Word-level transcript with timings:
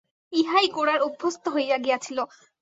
ইহাই 0.33 0.67
গোরার 0.67 0.99
অভ্যস্ত 1.01 1.43
হইয়া 1.47 1.77
গিয়াছিল। 1.77 2.17